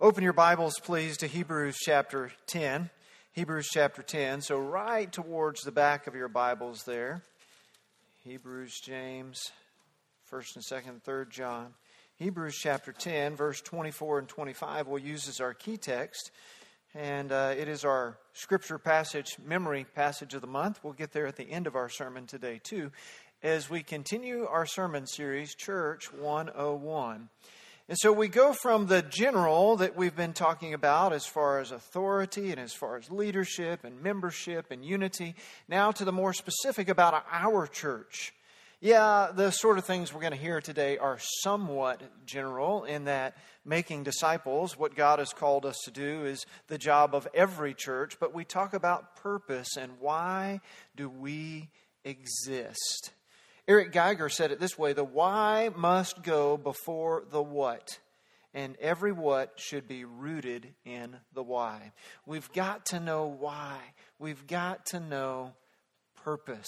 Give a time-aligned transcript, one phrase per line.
[0.00, 2.88] Open your Bibles, please, to Hebrews chapter 10.
[3.32, 4.42] Hebrews chapter 10.
[4.42, 7.24] So, right towards the back of your Bibles there.
[8.22, 9.50] Hebrews, James,
[10.32, 11.74] 1st and 2nd, 3rd John.
[12.14, 16.30] Hebrews chapter 10, verse 24 and 25, we'll use as our key text.
[16.94, 20.78] And uh, it is our scripture passage, memory passage of the month.
[20.84, 22.92] We'll get there at the end of our sermon today, too,
[23.42, 27.28] as we continue our sermon series, Church 101.
[27.88, 31.70] And so we go from the general that we've been talking about as far as
[31.72, 35.34] authority and as far as leadership and membership and unity,
[35.68, 38.34] now to the more specific about our church.
[38.82, 43.38] Yeah, the sort of things we're going to hear today are somewhat general in that
[43.64, 48.20] making disciples, what God has called us to do, is the job of every church,
[48.20, 50.60] but we talk about purpose and why
[50.94, 51.70] do we
[52.04, 53.12] exist.
[53.68, 57.98] Eric Geiger said it this way the why must go before the what,
[58.54, 61.92] and every what should be rooted in the why.
[62.24, 63.76] We've got to know why,
[64.18, 65.52] we've got to know
[66.24, 66.66] purpose.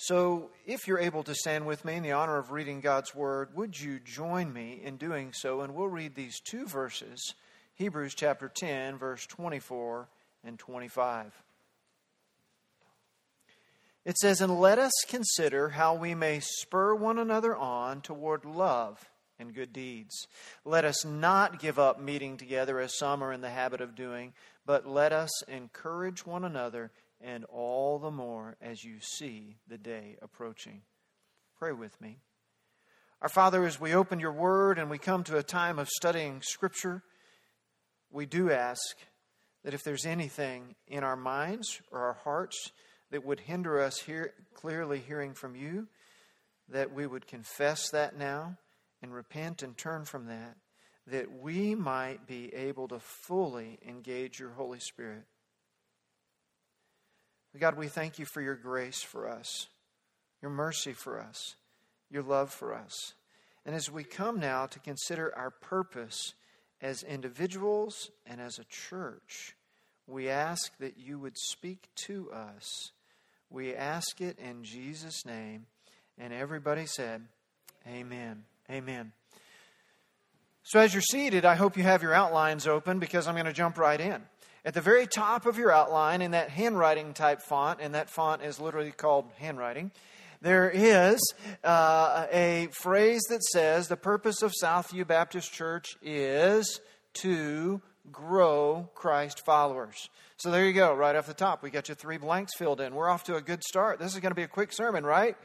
[0.00, 3.48] So, if you're able to stand with me in the honor of reading God's Word,
[3.54, 5.60] would you join me in doing so?
[5.60, 7.34] And we'll read these two verses
[7.74, 10.08] Hebrews chapter 10, verse 24
[10.44, 11.32] and 25.
[14.08, 19.06] It says, And let us consider how we may spur one another on toward love
[19.38, 20.26] and good deeds.
[20.64, 24.32] Let us not give up meeting together as some are in the habit of doing,
[24.64, 30.16] but let us encourage one another, and all the more as you see the day
[30.22, 30.80] approaching.
[31.58, 32.16] Pray with me.
[33.20, 36.40] Our Father, as we open your word and we come to a time of studying
[36.40, 37.02] Scripture,
[38.10, 38.80] we do ask
[39.64, 42.72] that if there's anything in our minds or our hearts,
[43.10, 45.88] that would hinder us hear, clearly hearing from you,
[46.68, 48.58] that we would confess that now
[49.02, 50.56] and repent and turn from that,
[51.06, 55.24] that we might be able to fully engage your Holy Spirit.
[57.58, 59.66] God, we thank you for your grace for us,
[60.42, 61.56] your mercy for us,
[62.10, 63.14] your love for us.
[63.66, 66.34] And as we come now to consider our purpose
[66.80, 69.56] as individuals and as a church,
[70.06, 72.92] we ask that you would speak to us
[73.50, 75.66] we ask it in Jesus' name.
[76.18, 77.22] And everybody said,
[77.86, 78.44] Amen.
[78.70, 79.12] Amen.
[80.62, 83.52] So, as you're seated, I hope you have your outlines open because I'm going to
[83.52, 84.22] jump right in.
[84.64, 88.42] At the very top of your outline, in that handwriting type font, and that font
[88.42, 89.92] is literally called handwriting,
[90.42, 91.18] there is
[91.64, 96.80] uh, a phrase that says the purpose of Southview Baptist Church is
[97.14, 97.80] to
[98.12, 100.08] grow Christ followers.
[100.36, 101.62] So there you go, right off the top.
[101.62, 102.94] We got your three blanks filled in.
[102.94, 103.98] We're off to a good start.
[103.98, 105.36] This is going to be a quick sermon, right?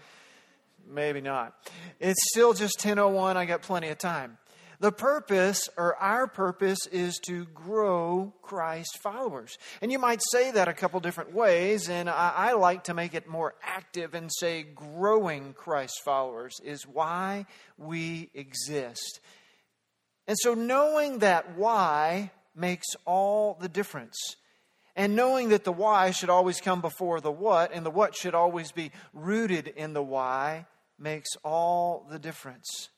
[0.88, 1.56] Maybe not.
[2.00, 3.38] It's still just 10:01.
[3.38, 4.38] I got plenty of time.
[4.79, 9.57] The purpose, or our purpose, is to grow Christ followers.
[9.81, 13.13] And you might say that a couple different ways, and I, I, like to make
[13.13, 17.46] it more active and say growing Christ followers is why
[17.78, 19.22] we exist.
[20.28, 24.18] And so knowing that why makes all the difference.
[24.96, 28.36] And knowing that the why should always come before the what, and the what should
[28.36, 30.68] always be rooted in the why,
[31.00, 32.90] makes all the difference.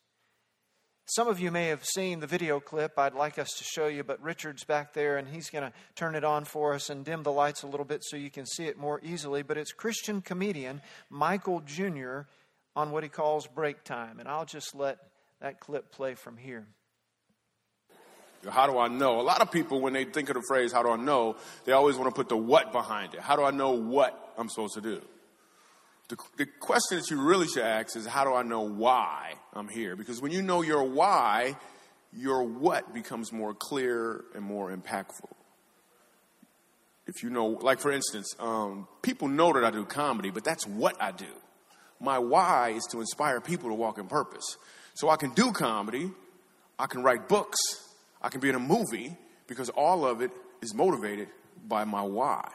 [1.07, 4.03] Some of you may have seen the video clip I'd like us to show you,
[4.03, 7.21] but Richard's back there and he's going to turn it on for us and dim
[7.21, 9.43] the lights a little bit so you can see it more easily.
[9.43, 12.21] But it's Christian comedian Michael Jr.
[12.75, 14.19] on what he calls break time.
[14.19, 14.97] And I'll just let
[15.41, 16.65] that clip play from here.
[18.49, 19.19] How do I know?
[19.19, 21.35] A lot of people, when they think of the phrase, how do I know,
[21.65, 23.19] they always want to put the what behind it.
[23.19, 25.01] How do I know what I'm supposed to do?
[26.09, 29.67] The, the question that you really should ask is, how do I know why I'm
[29.67, 29.95] here?
[29.95, 31.55] Because when you know your why,
[32.13, 35.31] your what becomes more clear and more impactful.
[37.07, 40.65] If you know, like for instance, um, people know that I do comedy, but that's
[40.65, 41.25] what I do.
[41.99, 44.57] My why is to inspire people to walk in purpose.
[44.95, 46.11] So I can do comedy,
[46.79, 47.57] I can write books,
[48.25, 51.27] I can be in a movie because all of it is motivated
[51.67, 52.49] by my why.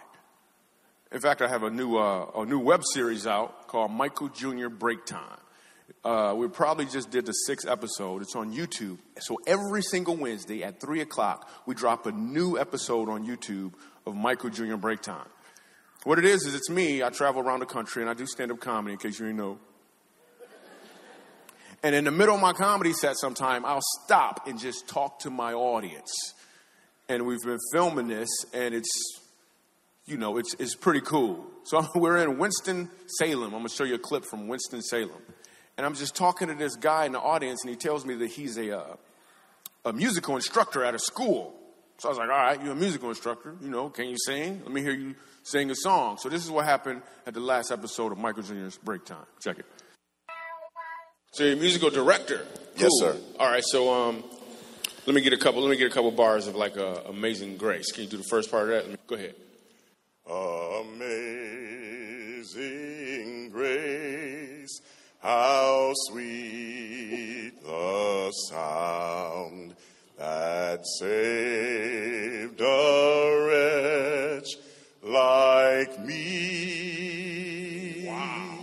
[1.12, 4.68] In fact, I have a new, uh, a new web series out called Michael Jr.
[4.68, 5.38] Break Time.
[6.04, 8.20] Uh, we probably just did the sixth episode.
[8.20, 8.98] It's on YouTube.
[9.20, 13.74] So every single Wednesday at 3 o'clock, we drop a new episode on YouTube
[14.06, 14.74] of Michael Jr.
[14.74, 15.28] Break Time.
[16.02, 17.04] What it is, is it's me.
[17.04, 19.38] I travel around the country and I do stand up comedy, in case you didn't
[19.38, 19.60] know.
[21.82, 25.30] And in the middle of my comedy set sometime, I'll stop and just talk to
[25.30, 26.12] my audience.
[27.08, 28.90] And we've been filming this, and it's,
[30.06, 31.44] you know, it's, it's pretty cool.
[31.64, 33.44] So we're in Winston-Salem.
[33.44, 35.10] I'm going to show you a clip from Winston-Salem.
[35.76, 38.28] And I'm just talking to this guy in the audience, and he tells me that
[38.28, 38.96] he's a, uh,
[39.86, 41.54] a musical instructor at a school.
[41.96, 43.56] So I was like, all right, you're a musical instructor.
[43.62, 44.60] You know, can you sing?
[44.62, 46.18] Let me hear you sing a song.
[46.18, 49.26] So this is what happened at the last episode of Michael Jr.'s Break Time.
[49.42, 49.66] Check it.
[51.32, 52.44] So you're a musical director.
[52.76, 52.82] Cool.
[52.82, 53.16] Yes, sir.
[53.38, 54.24] All right, so um,
[55.06, 55.62] let me get a couple.
[55.62, 58.24] Let me get a couple bars of like uh, "Amazing Grace." Can you do the
[58.24, 58.88] first part of that?
[58.90, 59.34] Me, go ahead.
[62.40, 64.80] Amazing grace,
[65.20, 69.74] how sweet the sound
[70.18, 74.56] that saved a wretch
[75.02, 78.04] like me.
[78.06, 78.58] Wow.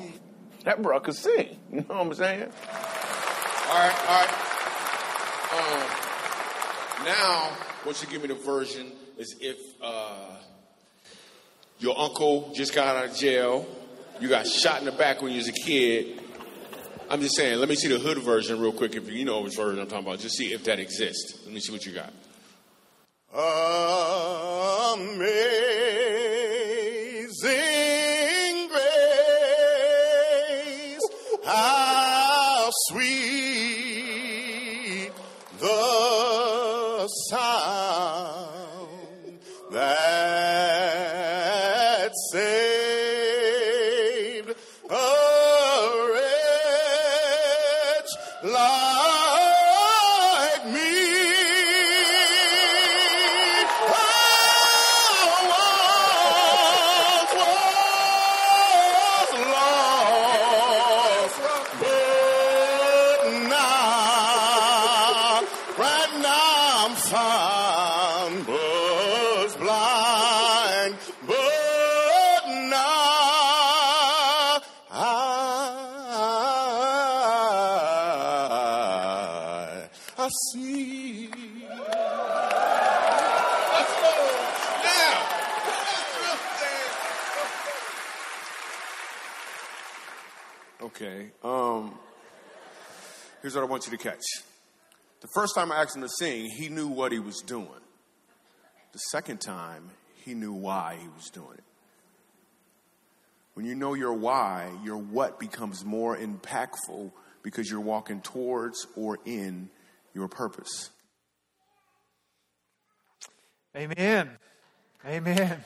[0.64, 1.57] That bro could sing.
[1.78, 2.42] You know what I'm saying?
[2.42, 4.34] All right, all right.
[5.54, 10.38] Um, now, what you give me the version is if uh,
[11.78, 13.68] your uncle just got out of jail,
[14.20, 16.20] you got shot in the back when you was a kid.
[17.12, 18.96] I'm just saying, let me see the hood version real quick.
[18.96, 21.44] If you know which version I'm talking about, just see if that exists.
[21.46, 22.12] Let me see what you got.
[32.98, 33.27] How
[93.58, 94.24] what I want you to catch.
[95.22, 97.68] The first time I asked him to sing, he knew what he was doing.
[98.92, 99.90] The second time,
[100.24, 101.64] he knew why he was doing it.
[103.56, 107.12] When you know your why, your what becomes more impactful
[107.42, 109.70] because you're walking towards or in
[110.14, 110.92] your purpose.
[113.76, 114.30] Amen.
[115.04, 115.64] Amen.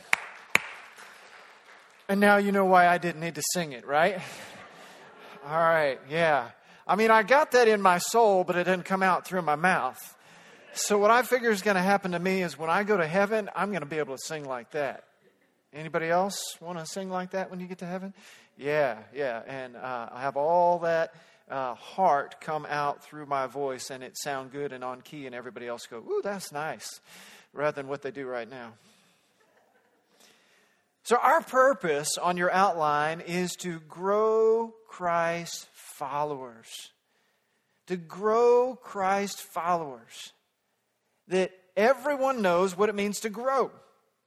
[2.07, 4.21] And now you know why I didn't need to sing it, right?
[5.45, 6.51] All right, yeah.
[6.91, 9.55] I mean, I got that in my soul, but it didn't come out through my
[9.55, 9.97] mouth.
[10.73, 13.07] So what I figure is going to happen to me is when I go to
[13.07, 15.05] heaven, I'm going to be able to sing like that.
[15.71, 18.13] Anybody else want to sing like that when you get to heaven?
[18.57, 19.41] Yeah, yeah.
[19.47, 21.13] And uh, I have all that
[21.49, 25.33] uh, heart come out through my voice, and it sound good and on key, and
[25.33, 26.99] everybody else go, "Ooh, that's nice,"
[27.53, 28.73] rather than what they do right now.
[31.03, 35.69] So our purpose on your outline is to grow Christ
[36.01, 36.89] followers.
[37.87, 40.33] To grow Christ followers.
[41.27, 43.69] That everyone knows what it means to grow.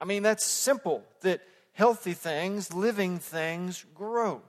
[0.00, 1.40] I mean, that's simple that
[1.72, 4.42] healthy things, living things grow.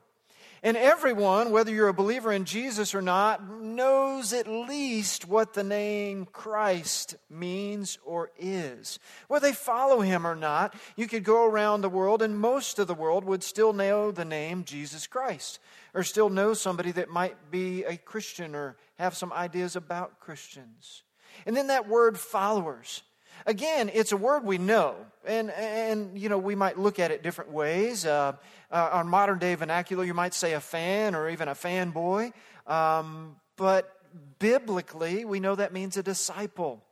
[0.61, 5.63] And everyone, whether you're a believer in Jesus or not, knows at least what the
[5.63, 8.99] name Christ means or is.
[9.27, 12.87] Whether they follow him or not, you could go around the world and most of
[12.87, 15.59] the world would still know the name Jesus Christ
[15.95, 21.03] or still know somebody that might be a Christian or have some ideas about Christians.
[21.45, 23.01] And then that word followers.
[23.45, 27.23] Again, it's a word we know, and, and you know, we might look at it
[27.23, 28.05] different ways.
[28.05, 28.33] Uh,
[28.71, 32.33] uh, on modern day vernacular, you might say a fan or even a fanboy.
[32.67, 33.97] Um, but
[34.39, 36.83] biblically, we know that means a disciple.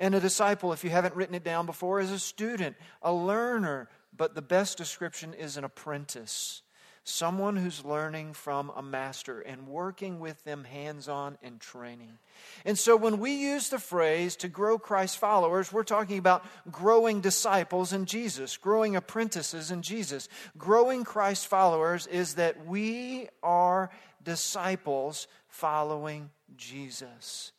[0.00, 3.88] And a disciple, if you haven't written it down before, is a student, a learner.
[4.16, 6.62] But the best description is an apprentice
[7.08, 12.18] someone who's learning from a master and working with them hands on and training.
[12.64, 17.20] And so when we use the phrase to grow Christ followers, we're talking about growing
[17.20, 20.28] disciples in Jesus, growing apprentices in Jesus.
[20.56, 23.90] Growing Christ followers is that we are
[24.22, 27.52] disciples following Jesus.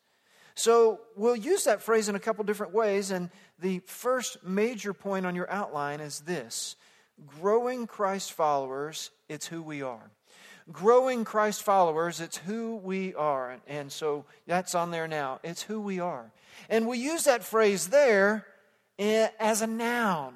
[0.54, 3.10] So we'll use that phrase in a couple different ways.
[3.10, 6.76] And the first major point on your outline is this
[7.26, 10.10] growing Christ followers, it's who we are.
[10.70, 13.56] Growing Christ followers, it's who we are.
[13.66, 15.40] And so that's on there now.
[15.42, 16.30] It's who we are.
[16.68, 18.46] And we use that phrase there
[18.98, 20.34] as a noun,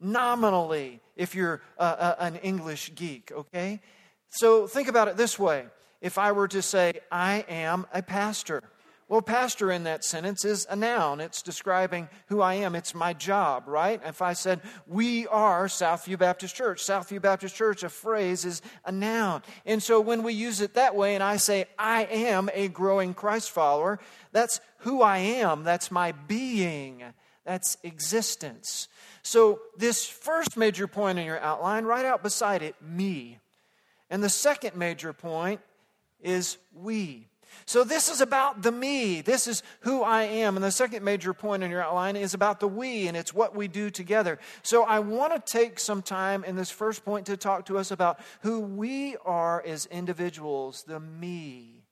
[0.00, 3.80] nominally, if you're uh, an English geek, okay?
[4.28, 5.66] So think about it this way.
[6.00, 8.62] If I were to say, I am a pastor,
[9.06, 11.20] Well, pastor in that sentence is a noun.
[11.20, 12.74] It's describing who I am.
[12.74, 14.00] It's my job, right?
[14.02, 18.90] If I said, we are Southview Baptist Church, Southview Baptist Church, a phrase is a
[18.90, 19.42] noun.
[19.66, 23.12] And so when we use it that way and I say, I am a growing
[23.12, 24.00] Christ follower,
[24.32, 25.64] that's who I am.
[25.64, 27.02] That's my being.
[27.44, 28.88] That's existence.
[29.22, 33.38] So this first major point in your outline, right out beside it, me.
[34.08, 35.60] And the second major point
[36.20, 37.28] is we.
[37.66, 39.20] So, this is about the me.
[39.20, 40.56] This is who I am.
[40.56, 43.54] And the second major point in your outline is about the we, and it's what
[43.54, 44.38] we do together.
[44.62, 47.90] So, I want to take some time in this first point to talk to us
[47.90, 51.84] about who we are as individuals, the me,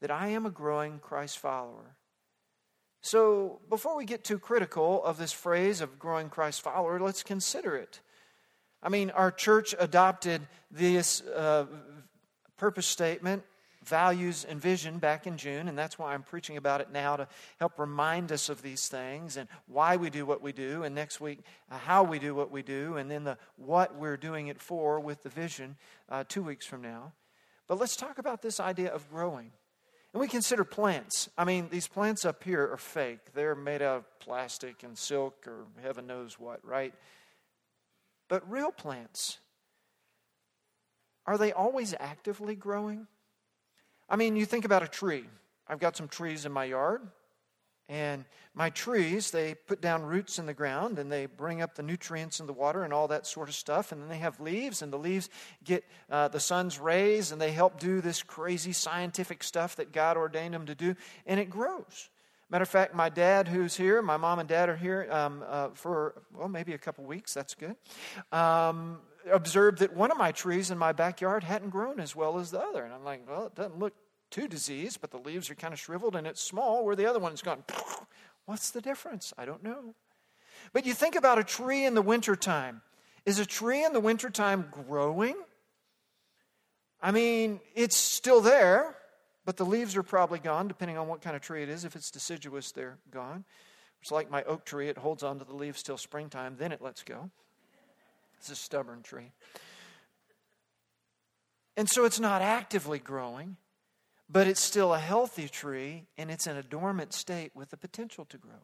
[0.00, 1.96] that I am a growing Christ follower.
[3.02, 7.76] So, before we get too critical of this phrase of growing Christ follower, let's consider
[7.76, 8.00] it.
[8.82, 11.66] I mean, our church adopted this uh,
[12.56, 13.42] purpose statement
[13.84, 17.28] values and vision back in June, and that's why I'm preaching about it now to
[17.58, 21.20] help remind us of these things and why we do what we do, and next
[21.20, 24.60] week, uh, how we do what we do, and then the what we're doing it
[24.60, 25.76] for with the vision
[26.08, 27.12] uh, two weeks from now.
[27.66, 29.50] But let's talk about this idea of growing.
[30.12, 31.30] And we consider plants.
[31.38, 33.32] I mean, these plants up here are fake.
[33.32, 36.92] They're made out of plastic and silk or heaven knows what, right?
[38.28, 39.38] But real plants,
[41.26, 43.06] are they always actively growing?
[44.12, 45.24] I mean, you think about a tree.
[45.66, 47.00] I've got some trees in my yard,
[47.88, 51.82] and my trees, they put down roots in the ground and they bring up the
[51.82, 53.90] nutrients in the water and all that sort of stuff.
[53.90, 55.30] And then they have leaves, and the leaves
[55.64, 60.18] get uh, the sun's rays and they help do this crazy scientific stuff that God
[60.18, 62.10] ordained them to do, and it grows.
[62.50, 65.68] Matter of fact, my dad, who's here, my mom and dad are here um, uh,
[65.72, 67.32] for, well, maybe a couple weeks.
[67.32, 67.76] That's good.
[68.30, 68.98] Um,
[69.30, 72.60] observed that one of my trees in my backyard hadn't grown as well as the
[72.60, 72.84] other.
[72.84, 73.94] And I'm like, well, it doesn't look
[74.32, 77.20] too diseased, but the leaves are kind of shriveled and it's small, where the other
[77.20, 77.62] one's gone.
[78.46, 79.32] What's the difference?
[79.38, 79.94] I don't know.
[80.72, 82.82] But you think about a tree in the wintertime.
[83.24, 85.36] Is a tree in the wintertime growing?
[87.00, 88.96] I mean, it's still there,
[89.44, 91.84] but the leaves are probably gone, depending on what kind of tree it is.
[91.84, 93.44] If it's deciduous, they're gone.
[94.00, 96.82] It's like my oak tree, it holds on to the leaves till springtime, then it
[96.82, 97.30] lets go.
[98.38, 99.30] It's a stubborn tree.
[101.76, 103.56] And so it's not actively growing,
[104.32, 108.24] but it's still a healthy tree and it's in a dormant state with the potential
[108.26, 108.62] to grow.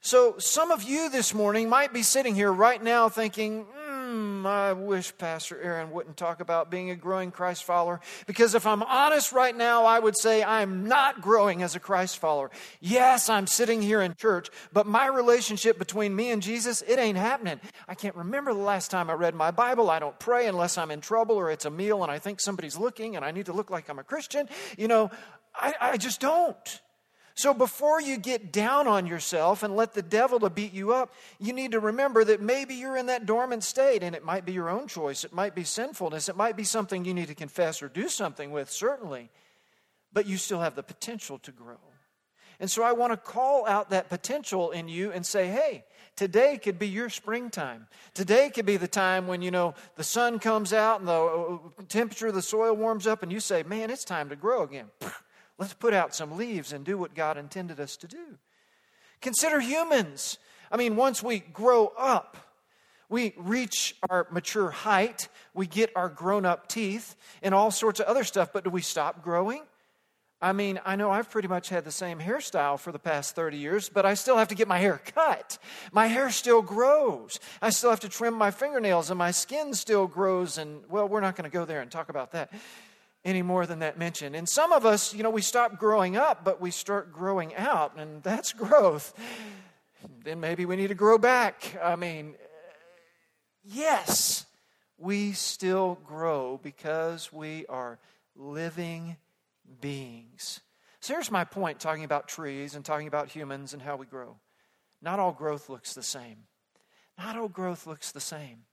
[0.00, 4.46] So, some of you this morning might be sitting here right now thinking, hmm, hmm,
[4.46, 8.00] I wish Pastor Aaron wouldn't talk about being a growing Christ follower.
[8.26, 12.18] Because if I'm honest right now, I would say I'm not growing as a Christ
[12.18, 12.50] follower.
[12.80, 17.18] Yes, I'm sitting here in church, but my relationship between me and Jesus, it ain't
[17.18, 17.60] happening.
[17.86, 19.90] I can't remember the last time I read my Bible.
[19.90, 22.78] I don't pray unless I'm in trouble or it's a meal and I think somebody's
[22.78, 24.48] looking and I need to look like I'm a Christian.
[24.78, 25.10] You know,
[25.54, 26.80] I, I just don't.
[27.38, 31.14] So before you get down on yourself and let the devil to beat you up,
[31.38, 34.50] you need to remember that maybe you're in that dormant state and it might be
[34.50, 35.22] your own choice.
[35.22, 36.28] It might be sinfulness.
[36.28, 39.30] It might be something you need to confess or do something with, certainly.
[40.12, 41.78] But you still have the potential to grow.
[42.58, 45.84] And so I want to call out that potential in you and say, hey,
[46.16, 47.86] today could be your springtime.
[48.14, 52.26] Today could be the time when, you know, the sun comes out and the temperature
[52.26, 54.86] of the soil warms up and you say, man, it's time to grow again.
[55.58, 58.38] Let's put out some leaves and do what God intended us to do.
[59.20, 60.38] Consider humans.
[60.70, 62.36] I mean, once we grow up,
[63.08, 68.06] we reach our mature height, we get our grown up teeth, and all sorts of
[68.06, 69.62] other stuff, but do we stop growing?
[70.40, 73.56] I mean, I know I've pretty much had the same hairstyle for the past 30
[73.56, 75.58] years, but I still have to get my hair cut.
[75.90, 77.40] My hair still grows.
[77.60, 80.56] I still have to trim my fingernails, and my skin still grows.
[80.56, 82.52] And, well, we're not going to go there and talk about that
[83.24, 84.34] any more than that mention.
[84.34, 87.96] And some of us, you know, we stop growing up, but we start growing out,
[87.96, 89.12] and that's growth.
[90.24, 91.76] Then maybe we need to grow back.
[91.82, 92.34] I mean,
[93.64, 94.46] yes,
[94.96, 97.98] we still grow because we are
[98.36, 99.16] living
[99.80, 100.60] beings.
[101.00, 104.36] So here's my point talking about trees and talking about humans and how we grow.
[105.00, 106.44] Not all growth looks the same.
[107.16, 108.64] Not all growth looks the same.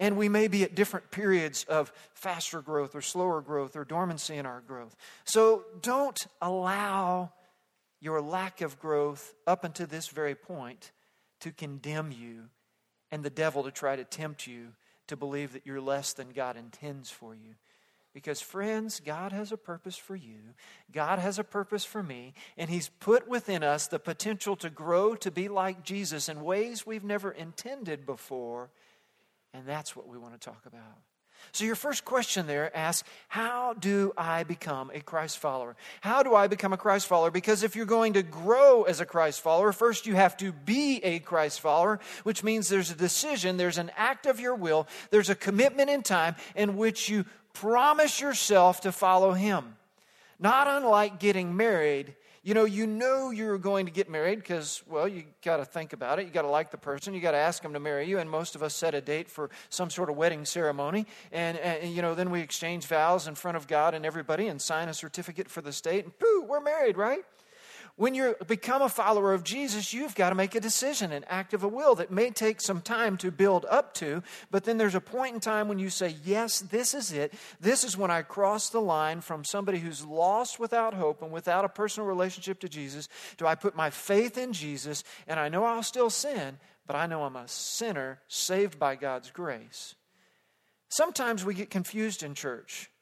[0.00, 4.36] And we may be at different periods of faster growth or slower growth or dormancy
[4.36, 4.94] in our growth.
[5.24, 7.32] So don't allow
[8.00, 10.92] your lack of growth up until this very point
[11.40, 12.44] to condemn you
[13.10, 14.68] and the devil to try to tempt you
[15.08, 17.54] to believe that you're less than God intends for you.
[18.14, 20.38] Because, friends, God has a purpose for you.
[20.92, 22.34] God has a purpose for me.
[22.56, 26.86] And He's put within us the potential to grow to be like Jesus in ways
[26.86, 28.70] we've never intended before.
[29.58, 30.98] And that's what we want to talk about.
[31.50, 35.74] So, your first question there asks, How do I become a Christ follower?
[36.00, 37.32] How do I become a Christ follower?
[37.32, 40.98] Because if you're going to grow as a Christ follower, first you have to be
[41.02, 45.30] a Christ follower, which means there's a decision, there's an act of your will, there's
[45.30, 49.76] a commitment in time in which you promise yourself to follow Him.
[50.38, 52.14] Not unlike getting married,
[52.48, 55.92] you know, you know you're going to get married because, well, you got to think
[55.92, 56.24] about it.
[56.24, 57.12] You got to like the person.
[57.12, 58.20] You got to ask them to marry you.
[58.20, 61.04] And most of us set a date for some sort of wedding ceremony.
[61.30, 64.62] And, and, you know, then we exchange vows in front of God and everybody and
[64.62, 66.04] sign a certificate for the state.
[66.04, 67.20] And pooh, we're married, right?
[67.98, 71.52] When you become a follower of Jesus, you've got to make a decision, an act
[71.52, 74.94] of a will that may take some time to build up to, but then there's
[74.94, 77.34] a point in time when you say, Yes, this is it.
[77.60, 81.64] This is when I cross the line from somebody who's lost without hope and without
[81.64, 83.08] a personal relationship to Jesus.
[83.36, 85.02] Do I put my faith in Jesus?
[85.26, 89.32] And I know I'll still sin, but I know I'm a sinner saved by God's
[89.32, 89.96] grace.
[90.88, 92.92] Sometimes we get confused in church.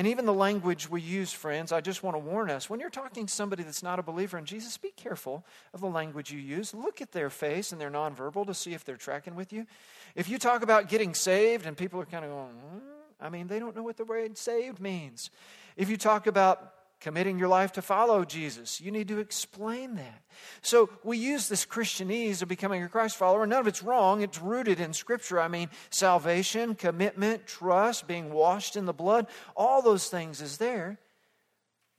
[0.00, 2.88] And even the language we use, friends, I just want to warn us when you're
[2.88, 6.40] talking to somebody that's not a believer in Jesus, be careful of the language you
[6.40, 6.72] use.
[6.72, 9.66] Look at their face and their nonverbal to see if they're tracking with you.
[10.14, 12.78] If you talk about getting saved and people are kind of going, hmm,
[13.20, 15.28] I mean, they don't know what the word saved means.
[15.76, 18.80] If you talk about committing your life to follow Jesus.
[18.80, 20.22] You need to explain that.
[20.60, 23.46] So we use this Christianese of becoming a Christ follower.
[23.46, 24.20] None of it's wrong.
[24.22, 25.40] It's rooted in Scripture.
[25.40, 29.26] I mean, salvation, commitment, trust, being washed in the blood,
[29.56, 30.98] all those things is there.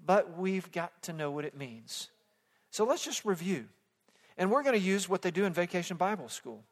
[0.03, 2.09] But we've got to know what it means.
[2.69, 3.65] So let's just review.
[4.37, 6.63] And we're going to use what they do in Vacation Bible School.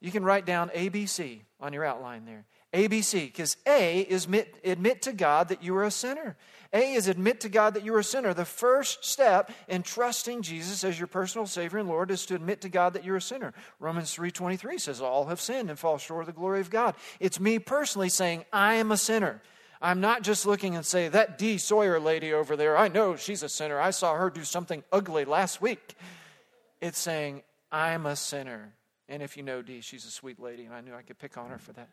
[0.00, 2.44] You can write down ABC on your outline there.
[2.74, 6.36] ABC, because A is admit, admit to God that you are a sinner.
[6.72, 8.34] A is admit to God that you are a sinner.
[8.34, 12.62] The first step in trusting Jesus as your personal Savior and Lord is to admit
[12.62, 13.54] to God that you're a sinner.
[13.78, 16.96] Romans 3.23 says, All have sinned and fall short of the glory of God.
[17.20, 19.40] It's me personally saying, I am a sinner.
[19.80, 21.58] I'm not just looking and say, that D.
[21.58, 23.78] Sawyer lady over there, I know she's a sinner.
[23.78, 25.94] I saw her do something ugly last week.
[26.80, 28.72] It's saying, I'm a sinner.
[29.08, 31.36] And if you know D, she's a sweet lady, and I knew I could pick
[31.36, 31.88] on her for that.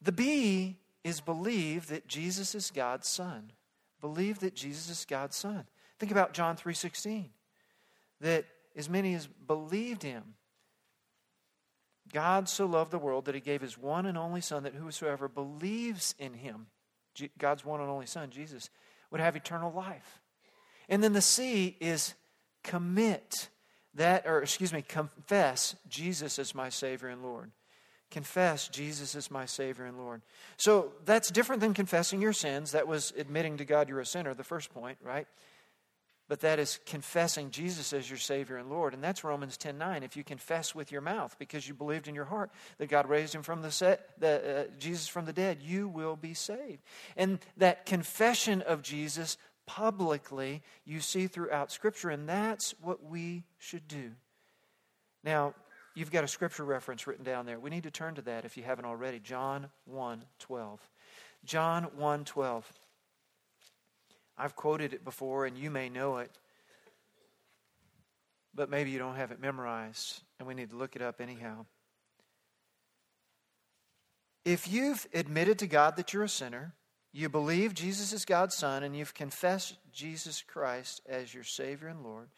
[0.00, 3.52] The B is believe that Jesus is God's son.
[4.00, 5.66] Believe that Jesus is God's son.
[5.98, 7.32] Think about John 3:16.
[8.20, 10.34] That as many as believed him
[12.12, 15.28] God so loved the world that he gave his one and only son that whosoever
[15.28, 16.68] believes in him
[17.36, 18.70] God's one and only son Jesus
[19.10, 20.20] would have eternal life.
[20.88, 22.14] And then the C is
[22.62, 23.48] commit
[23.94, 27.50] that or excuse me confess Jesus as my savior and Lord
[28.10, 30.22] confess Jesus is my Savior and Lord.
[30.56, 32.72] So that's different than confessing your sins.
[32.72, 35.26] That was admitting to God you're a sinner, the first point, right?
[36.28, 38.92] But that is confessing Jesus as your Savior and Lord.
[38.92, 40.02] And that's Romans 10 9.
[40.02, 43.34] If you confess with your mouth because you believed in your heart that God raised
[43.34, 46.82] him from the, set, the uh, Jesus from the dead, you will be saved.
[47.16, 53.88] And that confession of Jesus publicly you see throughout Scripture, and that's what we should
[53.88, 54.12] do.
[55.24, 55.54] Now,
[55.98, 57.58] You've got a scripture reference written down there.
[57.58, 59.18] We need to turn to that if you haven't already.
[59.18, 60.80] John 1 12.
[61.44, 62.72] John 1 12.
[64.38, 66.30] I've quoted it before, and you may know it,
[68.54, 71.66] but maybe you don't have it memorized, and we need to look it up anyhow.
[74.44, 76.74] If you've admitted to God that you're a sinner,
[77.12, 82.04] you believe Jesus is God's Son, and you've confessed Jesus Christ as your Savior and
[82.04, 82.28] Lord,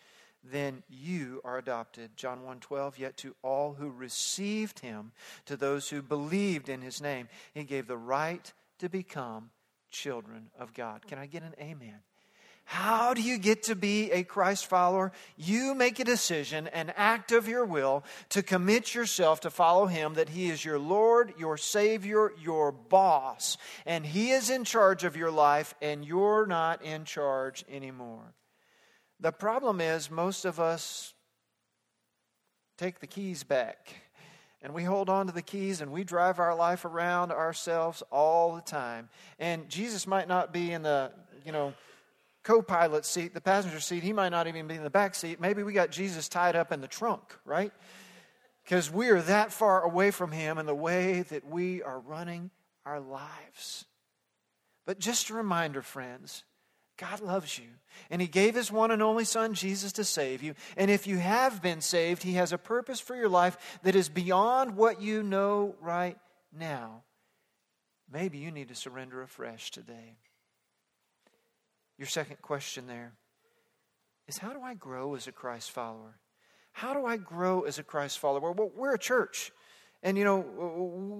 [0.42, 2.16] then you are adopted.
[2.16, 5.12] John 1:12 Yet to all who received him
[5.46, 9.50] to those who believed in his name he gave the right to become
[9.90, 11.06] children of God.
[11.06, 12.02] Can I get an amen?
[12.64, 15.10] How do you get to be a Christ follower?
[15.36, 20.14] You make a decision, an act of your will, to commit yourself to follow Him,
[20.14, 25.16] that He is your Lord, your Savior, your boss, and He is in charge of
[25.16, 28.34] your life, and you're not in charge anymore.
[29.20, 31.12] The problem is, most of us
[32.78, 33.94] take the keys back
[34.62, 38.54] and we hold on to the keys and we drive our life around ourselves all
[38.54, 39.10] the time.
[39.38, 41.12] And Jesus might not be in the,
[41.44, 41.74] you know,
[42.42, 44.02] co pilot seat, the passenger seat.
[44.02, 45.40] He might not even be in the back seat.
[45.40, 47.72] Maybe we got Jesus tied up in the trunk, right?
[48.64, 52.50] Because we are that far away from Him in the way that we are running
[52.86, 53.84] our lives.
[54.86, 56.44] But just a reminder, friends
[57.00, 57.64] God loves you.
[58.10, 60.54] And He gave His one and only Son, Jesus, to save you.
[60.76, 64.08] And if you have been saved, He has a purpose for your life that is
[64.08, 66.18] beyond what you know right
[66.56, 67.02] now.
[68.12, 70.16] Maybe you need to surrender afresh today.
[71.96, 73.12] Your second question there
[74.28, 76.18] is how do I grow as a Christ follower?
[76.72, 78.52] How do I grow as a Christ follower?
[78.52, 79.52] Well, we're a church.
[80.02, 80.38] And, you know,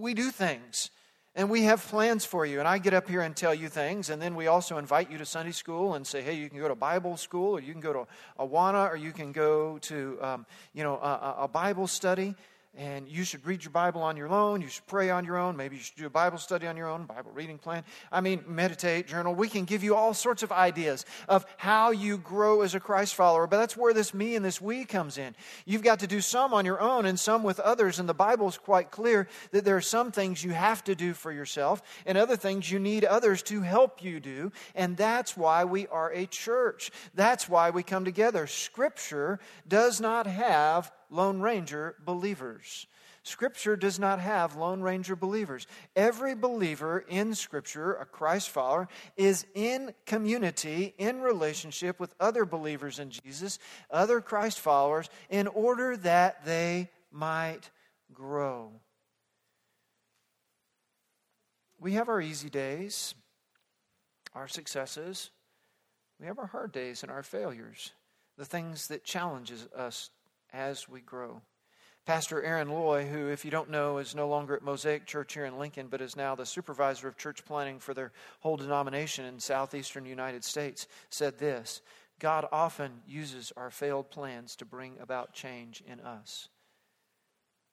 [0.01, 0.91] we do things.
[1.37, 2.59] And we have plans for you.
[2.59, 4.11] And I get up here and tell you things.
[4.11, 6.69] And then we also invite you to Sunday school and say, hey, you can go
[6.69, 8.07] to Bible school, or you can go to
[8.39, 12.35] Awana, or you can go to, um, you know, a, a Bible study
[12.77, 14.61] and you should read your Bible on your own.
[14.61, 15.57] You should pray on your own.
[15.57, 17.83] Maybe you should do a Bible study on your own, Bible reading plan.
[18.13, 19.35] I mean, meditate, journal.
[19.35, 23.17] We can give you all sorts of ideas of how you grow as a Christ
[23.17, 25.35] follower, but that's where this me and this we comes in.
[25.67, 28.57] You've got to do some on your own and some with others, and the Bible's
[28.57, 32.37] quite clear that there are some things you have to do for yourself and other
[32.37, 36.93] things you need others to help you do, and that's why we are a church.
[37.15, 38.47] That's why we come together.
[38.47, 42.87] Scripture does not have Lone Ranger believers.
[43.23, 45.67] Scripture does not have Lone Ranger believers.
[45.95, 52.99] Every believer in Scripture, a Christ follower, is in community, in relationship with other believers
[52.99, 53.59] in Jesus,
[53.91, 57.71] other Christ followers, in order that they might
[58.13, 58.73] grow.
[61.79, 63.15] We have our easy days,
[64.35, 65.31] our successes.
[66.19, 67.93] We have our hard days and our failures,
[68.37, 70.11] the things that challenges us
[70.53, 71.43] as we grow.
[72.07, 75.45] Pastor Aaron Loy, who, if you don't know, is no longer at Mosaic Church here
[75.45, 79.39] in Lincoln, but is now the supervisor of church planning for their whole denomination in
[79.39, 81.83] southeastern United States, said this
[82.19, 86.49] God often uses our failed plans to bring about change in us.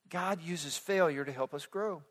[0.09, 2.03] God uses failure to help us grow.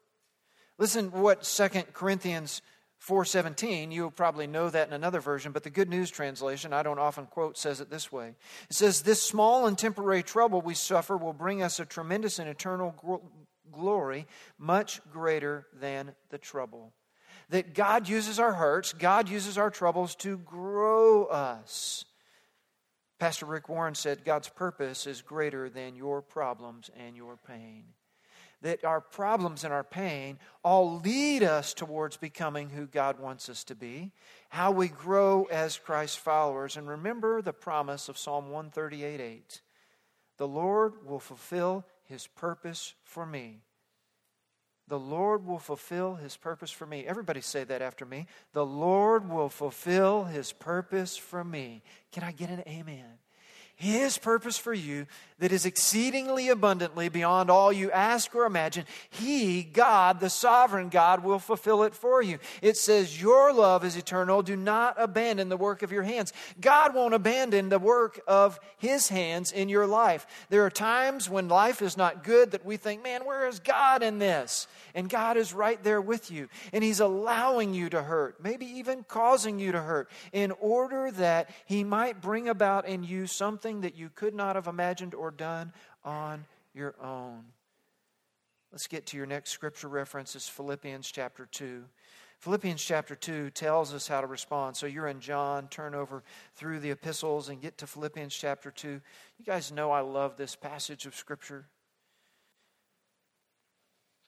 [0.78, 2.60] Listen what 2 Corinthians
[3.06, 6.98] 417 you'll probably know that in another version but the good news translation i don't
[6.98, 8.34] often quote says it this way.
[8.68, 12.48] It says this small and temporary trouble we suffer will bring us a tremendous and
[12.48, 13.22] eternal
[13.70, 14.26] glory
[14.58, 16.92] much greater than the trouble.
[17.50, 22.06] That god uses our hurts god uses our troubles to grow us.
[23.20, 27.84] Pastor rick warren said god's purpose is greater than your problems and your pain
[28.66, 33.62] that our problems and our pain all lead us towards becoming who God wants us
[33.62, 34.10] to be,
[34.48, 36.76] how we grow as Christ followers.
[36.76, 39.60] And remember the promise of Psalm 138 8.
[40.38, 43.60] The Lord will fulfill his purpose for me.
[44.88, 47.06] The Lord will fulfill his purpose for me.
[47.06, 48.26] Everybody say that after me.
[48.52, 51.82] The Lord will fulfill his purpose for me.
[52.10, 53.18] Can I get an amen?
[53.76, 55.06] His purpose for you
[55.38, 58.86] that is exceedingly abundantly beyond all you ask or imagine.
[59.10, 62.38] He, God, the sovereign God, will fulfill it for you.
[62.62, 64.40] It says, Your love is eternal.
[64.40, 66.32] Do not abandon the work of your hands.
[66.58, 70.26] God won't abandon the work of His hands in your life.
[70.48, 74.02] There are times when life is not good that we think, Man, where is God
[74.02, 74.68] in this?
[74.94, 76.48] And God is right there with you.
[76.72, 81.50] And He's allowing you to hurt, maybe even causing you to hurt, in order that
[81.66, 85.72] He might bring about in you something that you could not have imagined or done
[86.04, 87.44] on your own.
[88.72, 91.84] Let's get to your next scripture reference is Philippians chapter 2.
[92.40, 94.76] Philippians chapter 2 tells us how to respond.
[94.76, 96.22] So you're in John, turn over
[96.54, 98.88] through the epistles and get to Philippians chapter 2.
[98.88, 101.66] You guys know I love this passage of scripture.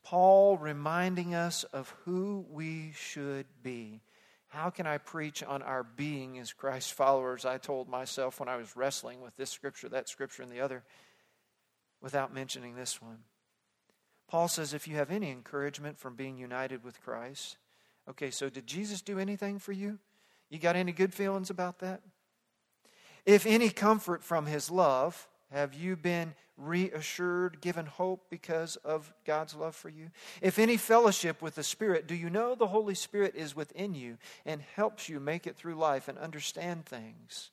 [0.02, 4.00] Paul reminding us of who we should be.
[4.48, 7.44] How can I preach on our being as Christ followers?
[7.44, 10.84] I told myself when I was wrestling with this scripture, that scripture, and the other,
[12.00, 13.18] without mentioning this one.
[14.26, 17.56] Paul says, if you have any encouragement from being united with Christ,
[18.08, 19.98] okay, so did Jesus do anything for you?
[20.50, 22.00] You got any good feelings about that?
[23.26, 29.54] If any comfort from his love, have you been reassured, given hope because of God's
[29.54, 30.10] love for you?
[30.42, 34.18] If any fellowship with the Spirit, do you know the Holy Spirit is within you
[34.44, 37.50] and helps you make it through life and understand things?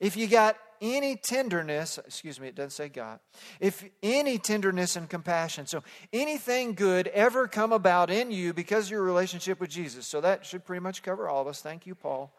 [0.00, 3.18] If you got any tenderness, excuse me, it doesn't say God,
[3.58, 9.02] if any tenderness and compassion, so anything good ever come about in you because your
[9.02, 10.06] relationship with Jesus.
[10.06, 11.60] So that should pretty much cover all of us.
[11.60, 12.32] Thank you, Paul.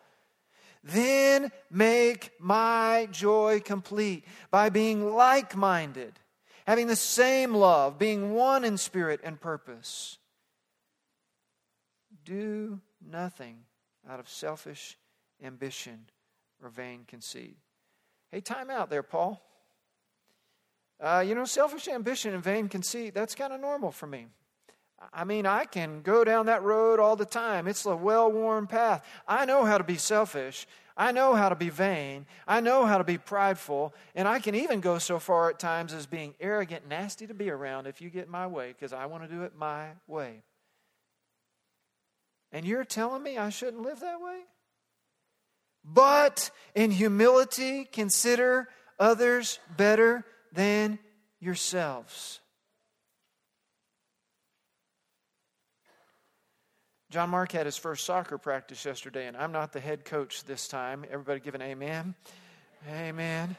[0.84, 6.14] Then make my joy complete by being like minded,
[6.66, 10.18] having the same love, being one in spirit and purpose.
[12.24, 13.58] Do nothing
[14.10, 14.98] out of selfish
[15.44, 16.06] ambition
[16.64, 17.58] or vain conceit.
[18.32, 19.42] Hey, time out there, Paul.
[21.02, 24.28] Uh, you know, selfish ambition and vain conceit, that's kind of normal for me.
[25.14, 27.68] I mean, I can go down that road all the time.
[27.68, 29.06] It's a well worn path.
[29.28, 30.68] I know how to be selfish.
[30.98, 32.26] I know how to be vain.
[32.46, 33.94] I know how to be prideful.
[34.16, 37.50] And I can even go so far at times as being arrogant, nasty to be
[37.50, 40.44] around if you get my way, because I want to do it my way.
[42.52, 44.42] And you're telling me I shouldn't live that way?
[45.86, 48.68] But in humility, consider
[49.00, 51.00] others better than
[51.40, 52.42] yourselves.
[57.10, 60.68] John Mark had his first soccer practice yesterday, and I'm not the head coach this
[60.68, 61.04] time.
[61.10, 62.14] Everybody give an amen.
[62.88, 63.56] Amen.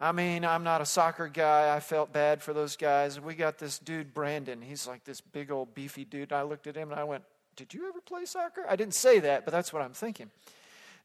[0.00, 1.72] I mean, I'm not a soccer guy.
[1.72, 3.20] I felt bad for those guys.
[3.20, 4.60] We got this dude, Brandon.
[4.60, 6.32] He's like this big old beefy dude.
[6.32, 7.22] I looked at him and I went,
[7.54, 8.64] Did you ever play soccer?
[8.68, 10.32] I didn't say that, but that's what I'm thinking.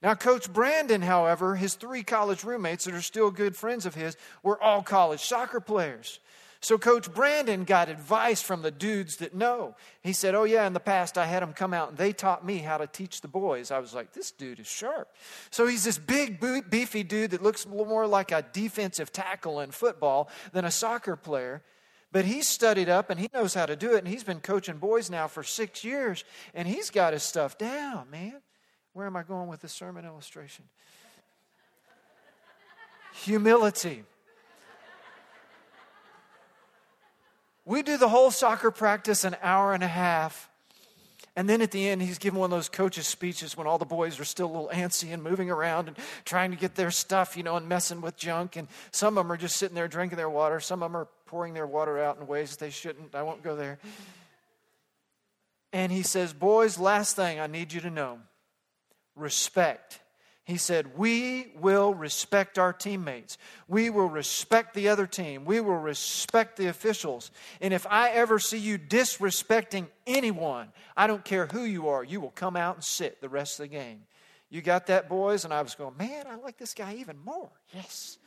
[0.01, 4.17] Now, Coach Brandon, however, his three college roommates that are still good friends of his
[4.41, 6.19] were all college soccer players.
[6.67, 9.77] So Coach Brandon got advice from the dudes that know.
[10.01, 12.45] He said, Oh, yeah, in the past I had them come out and they taught
[12.45, 13.71] me how to teach the boys.
[13.71, 15.07] I was like, This dude is sharp.
[15.49, 20.29] So he's this big, beefy dude that looks more like a defensive tackle in football
[20.51, 21.63] than a soccer player.
[22.11, 23.99] But he's studied up and he knows how to do it.
[23.99, 26.25] And he's been coaching boys now for six years.
[26.53, 28.41] And he's got his stuff down, man.
[28.91, 30.65] Where am I going with this sermon illustration?
[33.23, 34.03] Humility.
[37.67, 40.49] We do the whole soccer practice an hour and a half.
[41.35, 43.83] And then at the end, he's giving one of those coaches' speeches when all the
[43.83, 47.35] boys are still a little antsy and moving around and trying to get their stuff,
[47.35, 48.55] you know, and messing with junk.
[48.55, 50.61] And some of them are just sitting there drinking their water.
[50.61, 53.13] Some of them are pouring their water out in ways that they shouldn't.
[53.13, 53.79] I won't go there.
[55.73, 58.19] And he says, Boys, last thing I need you to know
[59.17, 59.99] respect
[60.47, 63.37] he said, We will respect our teammates.
[63.67, 65.43] We will respect the other team.
[65.43, 67.31] We will respect the officials.
[67.59, 72.21] And if I ever see you disrespecting anyone, I don't care who you are, you
[72.21, 74.03] will come out and sit the rest of the game.
[74.49, 75.43] You got that, boys?
[75.43, 77.49] And I was going, Man, I like this guy even more.
[77.73, 78.17] Yes.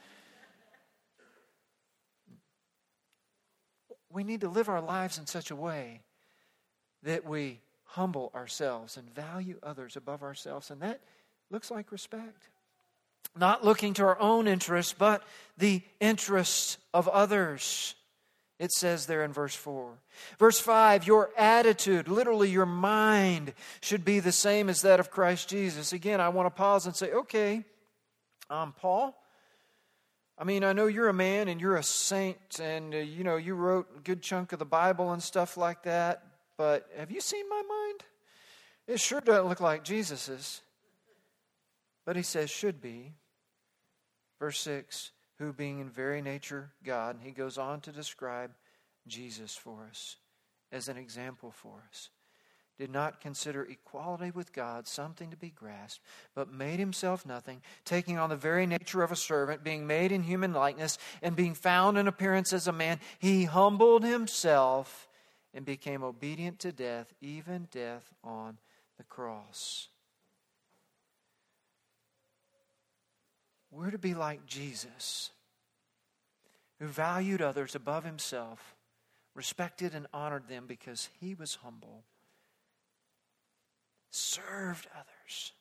[4.11, 6.03] We need to live our lives in such a way
[7.03, 10.71] that we humble ourselves and value others above ourselves.
[10.71, 11.01] And that
[11.51, 12.49] looks like respect.
[13.37, 15.23] Not looking to our own interests, but
[15.57, 17.95] the interests of others.
[18.59, 19.93] It says there in verse 4.
[20.39, 25.49] Verse 5 Your attitude, literally your mind, should be the same as that of Christ
[25.49, 25.93] Jesus.
[25.93, 27.65] Again, I want to pause and say, okay,
[28.51, 29.17] um, Paul,
[30.37, 33.37] I mean, I know you're a man and you're a saint, and uh, you know,
[33.37, 36.23] you wrote a good chunk of the Bible and stuff like that,
[36.57, 38.05] but have you seen my mind?
[38.87, 40.63] It sure doesn't look like Jesus's.
[42.11, 43.13] But he says, should be.
[44.41, 48.51] Verse 6 who being in very nature God, and he goes on to describe
[49.07, 50.17] Jesus for us
[50.73, 52.11] as an example for us.
[52.77, 58.19] Did not consider equality with God something to be grasped, but made himself nothing, taking
[58.19, 61.97] on the very nature of a servant, being made in human likeness, and being found
[61.97, 65.07] in appearance as a man, he humbled himself
[65.55, 68.59] and became obedient to death, even death on
[68.99, 69.90] the cross.
[73.71, 75.31] We're to be like Jesus,
[76.79, 78.75] who valued others above himself,
[79.35, 82.03] respected and honored them because he was humble,
[84.11, 85.53] served others.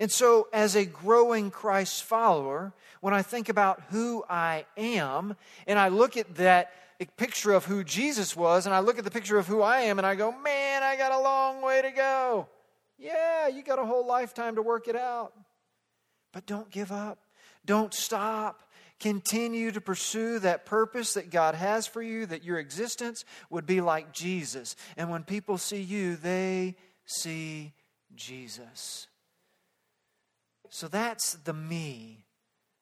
[0.00, 5.78] And so, as a growing Christ follower, when I think about who I am, and
[5.78, 6.72] I look at that
[7.16, 9.98] picture of who Jesus was, and I look at the picture of who I am,
[9.98, 12.48] and I go, man, I got a long way to go.
[12.96, 15.32] Yeah, you got a whole lifetime to work it out.
[16.32, 17.18] But don't give up.
[17.64, 18.62] Don't stop.
[19.00, 23.80] Continue to pursue that purpose that God has for you, that your existence would be
[23.80, 24.74] like Jesus.
[24.96, 27.72] And when people see you, they see
[28.14, 29.06] Jesus.
[30.68, 32.24] So that's the me.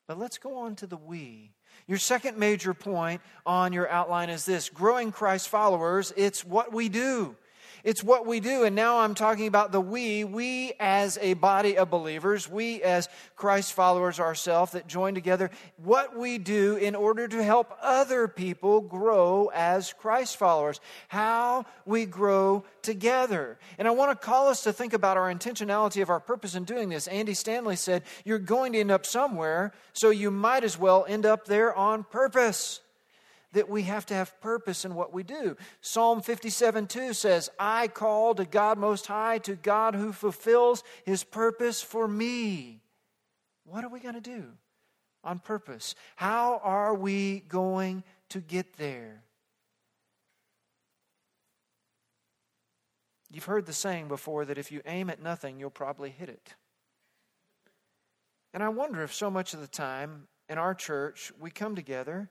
[0.09, 1.53] But let's go on to the we.
[1.87, 6.89] Your second major point on your outline is this growing Christ followers, it's what we
[6.89, 7.37] do.
[7.87, 8.65] It's what we do.
[8.65, 13.09] And now I'm talking about the we, we as a body of believers, we as
[13.37, 18.81] Christ followers ourselves that join together, what we do in order to help other people
[18.81, 23.57] grow as Christ followers, how we grow together.
[23.79, 26.65] And I want to call us to think about our intentionality of our purpose in
[26.65, 27.07] doing this.
[27.07, 31.25] Andy Stanley said, You're going to end up somewhere, so you might as well end
[31.25, 32.81] up there on purpose
[33.57, 35.57] that we have to have purpose in what we do.
[35.81, 41.25] Psalm 57 2 says, I call to God Most High, to God who fulfills his
[41.25, 42.83] purpose for me.
[43.65, 44.45] What are we going to do
[45.25, 45.95] on purpose?
[46.17, 49.23] How are we going to get there?
[53.33, 56.55] You've heard the saying before that if you aim at nothing, you'll probably hit it.
[58.53, 62.29] And I wonder if so much of the time in our church we come together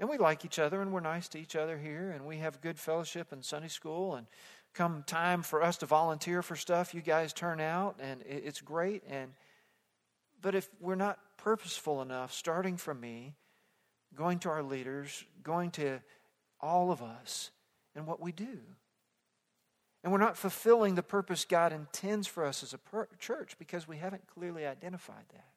[0.00, 2.60] and we like each other and we're nice to each other here and we have
[2.62, 4.26] good fellowship in Sunday school and
[4.72, 9.04] come time for us to volunteer for stuff, you guys turn out and it's great
[9.08, 9.32] and
[10.42, 13.34] but if we're not purposeful enough, starting from me,
[14.14, 16.00] going to our leaders, going to
[16.62, 17.50] all of us
[17.94, 18.58] and what we do.
[20.02, 23.86] And we're not fulfilling the purpose God intends for us as a per- church because
[23.86, 25.48] we haven't clearly identified that.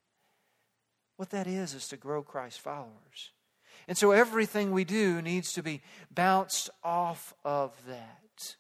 [1.16, 3.32] What that is, is to grow Christ followers.
[3.88, 5.82] And so everything we do needs to be
[6.14, 8.56] bounced off of that.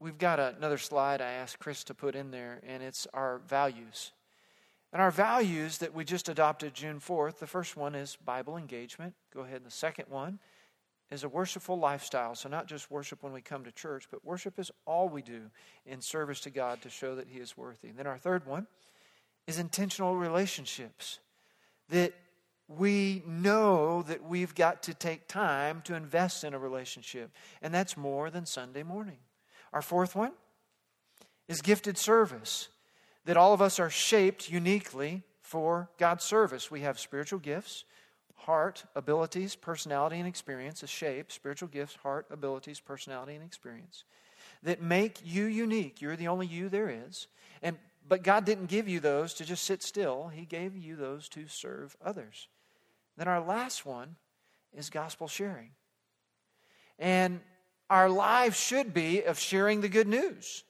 [0.00, 4.12] We've got another slide I asked Chris to put in there, and it's our values.
[4.92, 9.14] And our values that we just adopted June 4th, the first one is Bible engagement.
[9.32, 9.58] Go ahead.
[9.58, 10.40] And the second one
[11.10, 12.34] is a worshipful lifestyle.
[12.34, 15.50] So, not just worship when we come to church, but worship is all we do
[15.84, 17.88] in service to God to show that He is worthy.
[17.88, 18.66] And then our third one
[19.50, 21.18] is intentional relationships.
[21.88, 22.14] That
[22.68, 27.96] we know that we've got to take time to invest in a relationship, and that's
[27.96, 29.18] more than Sunday morning.
[29.72, 30.32] Our fourth one
[31.48, 32.68] is gifted service.
[33.24, 36.70] That all of us are shaped uniquely for God's service.
[36.70, 37.84] We have spiritual gifts,
[38.36, 44.04] heart, abilities, personality, and experience, a shape, spiritual gifts, heart, abilities, personality, and experience
[44.62, 46.00] that make you unique.
[46.00, 47.26] You're the only you there is.
[47.62, 50.28] And but God didn't give you those to just sit still.
[50.28, 52.48] He gave you those to serve others.
[53.16, 54.16] Then our last one
[54.72, 55.70] is gospel sharing.
[56.98, 57.40] And
[57.88, 60.64] our lives should be of sharing the good news.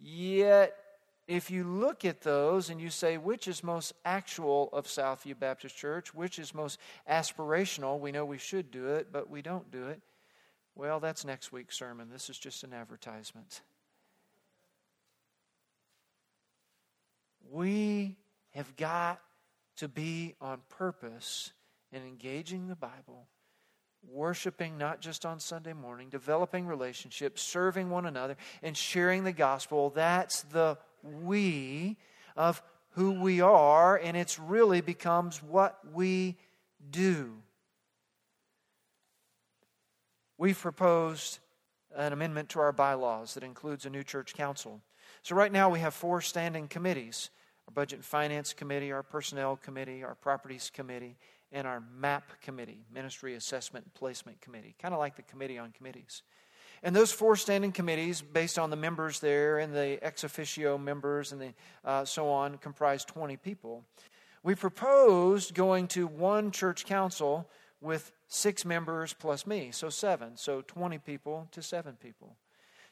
[0.00, 0.76] Yet
[1.28, 5.76] if you look at those and you say, which is most actual of Southview Baptist
[5.76, 9.86] Church, which is most aspirational, we know we should do it, but we don't do
[9.88, 10.00] it.
[10.74, 12.08] Well, that's next week's sermon.
[12.10, 13.60] This is just an advertisement.
[17.52, 18.16] We
[18.54, 19.20] have got
[19.76, 21.52] to be on purpose
[21.92, 23.28] in engaging the Bible,
[24.10, 29.90] worshiping not just on Sunday morning, developing relationships, serving one another, and sharing the gospel.
[29.90, 31.98] That's the we
[32.36, 32.62] of
[32.92, 36.38] who we are, and it's really becomes what we
[36.90, 37.34] do.
[40.38, 41.38] We've proposed
[41.94, 44.80] an amendment to our bylaws that includes a new church council.
[45.20, 47.28] So, right now, we have four standing committees
[47.68, 51.16] our Budget and Finance Committee, our Personnel Committee, our Properties Committee,
[51.52, 55.70] and our MAP Committee, Ministry Assessment and Placement Committee, kind of like the Committee on
[55.72, 56.22] Committees.
[56.82, 61.30] And those four standing committees, based on the members there and the ex officio members
[61.30, 63.84] and the, uh, so on, comprise 20 people.
[64.42, 67.48] We proposed going to one church council
[67.80, 70.36] with six members plus me, so seven.
[70.36, 72.36] So 20 people to seven people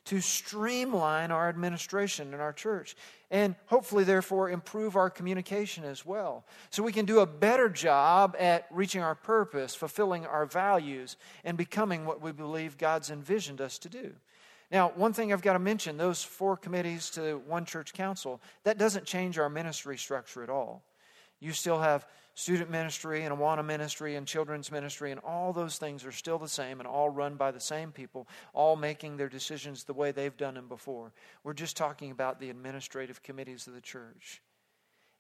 [0.07, 2.97] to streamline our administration in our church
[3.31, 6.45] and hopefully, therefore, improve our communication as well.
[6.71, 11.57] So we can do a better job at reaching our purpose, fulfilling our values, and
[11.57, 14.13] becoming what we believe God's envisioned us to do.
[14.73, 18.79] Now, one thing I've got to mention those four committees to one church council, that
[18.79, 20.83] doesn't change our ministry structure at all.
[21.39, 22.07] You still have
[22.41, 26.49] student ministry and Awana ministry and children's ministry, and all those things are still the
[26.49, 30.37] same and all run by the same people, all making their decisions the way they've
[30.37, 31.13] done them before.
[31.45, 34.41] We're just talking about the administrative committees of the church.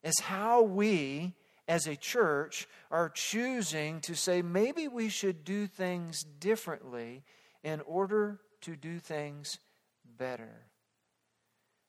[0.03, 1.35] It's how we,
[1.69, 7.23] as a church, are choosing to say maybe we should do things differently
[7.63, 9.59] in order to do things
[10.19, 10.67] better.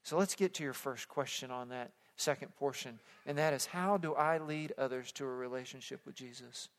[0.03, 3.97] So let's get to your first question on that second portion, and that is how
[3.97, 6.69] do I lead others to a relationship with Jesus?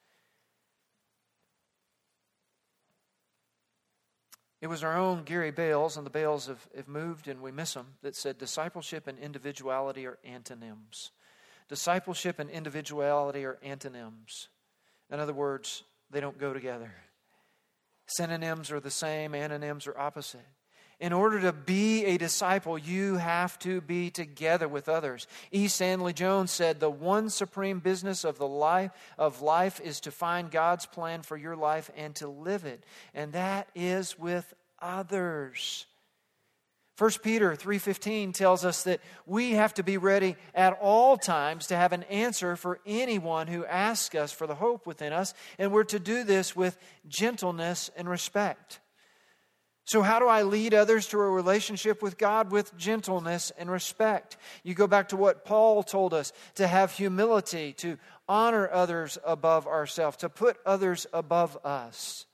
[4.63, 7.75] It was our own Gary Bales, and the Bales have, have moved and we miss
[7.75, 11.11] them, that said discipleship and individuality are antonyms.
[11.69, 14.49] Discipleship and individuality are antonyms.
[15.11, 16.93] In other words, they don't go together.
[18.07, 20.47] Synonyms are the same, antonyms are opposite.
[21.03, 25.27] In order to be a disciple, you have to be together with others.
[25.51, 25.67] E.
[25.67, 30.49] Stanley Jones said, "The one supreme business of the life of life is to find
[30.49, 35.87] God's plan for your life and to live it, and that is with others."
[36.95, 41.75] 1 Peter 3:15 tells us that we have to be ready at all times to
[41.75, 45.83] have an answer for anyone who asks us for the hope within us, and we're
[45.83, 48.79] to do this with gentleness and respect.
[49.85, 52.53] So, how do I lead others to a relationship with God?
[52.53, 54.37] With gentleness and respect.
[54.63, 59.67] You go back to what Paul told us to have humility, to honor others above
[59.67, 62.27] ourselves, to put others above us,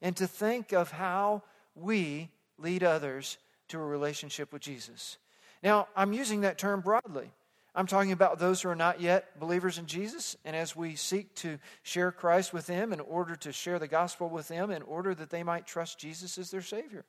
[0.00, 1.42] and to think of how
[1.74, 5.18] we lead others to a relationship with Jesus.
[5.62, 7.30] Now, I'm using that term broadly.
[7.76, 11.34] I'm talking about those who are not yet believers in Jesus, and as we seek
[11.36, 15.14] to share Christ with them in order to share the gospel with them, in order
[15.14, 17.04] that they might trust Jesus as their Savior.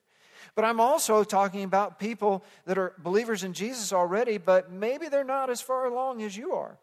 [0.56, 5.24] But I'm also talking about people that are believers in Jesus already, but maybe they're
[5.24, 6.78] not as far along as you are.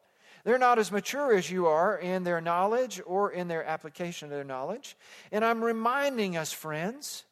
[0.45, 4.31] They're not as mature as you are in their knowledge or in their application of
[4.31, 4.97] their knowledge.
[5.31, 7.25] And I'm reminding us, friends,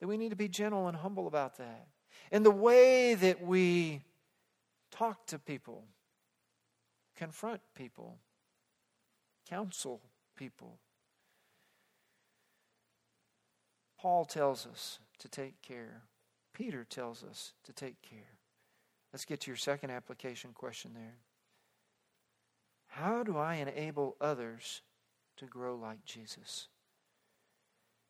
[0.00, 1.86] that we need to be gentle and humble about that.
[2.32, 4.02] And the way that we
[4.96, 5.84] talk to people,
[7.16, 8.18] confront people,
[9.48, 10.00] counsel
[10.36, 10.78] people.
[13.98, 16.02] Paul tells us to take care.
[16.52, 18.38] Peter tells us to take care.
[19.12, 21.18] Let's get to your second application question there.
[22.88, 24.82] How do I enable others
[25.38, 26.68] to grow like Jesus?